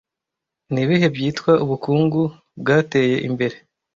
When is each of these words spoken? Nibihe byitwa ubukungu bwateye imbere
Nibihe 0.73 1.07
byitwa 1.15 1.51
ubukungu 1.63 2.21
bwateye 2.59 3.15
imbere 3.27 3.57